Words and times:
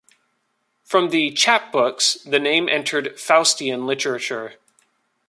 From 0.83 1.11
the 1.11 1.29
chapbooks, 1.29 2.23
the 2.27 2.39
name 2.39 2.67
entered 2.67 3.17
Faustian 3.17 3.85
literature. 3.85 4.55